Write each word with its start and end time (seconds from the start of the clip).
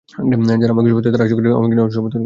যাঁরা 0.49 0.73
আমাকে 0.75 0.89
সমর্থন 0.89 1.13
করেছেন, 1.17 1.25
আশা 1.25 1.35
করি 1.37 1.45
সামনে 1.51 1.59
আমাকে 1.61 1.73
আরও 1.83 1.95
সমর্থন 1.97 2.03
করবেন। 2.13 2.19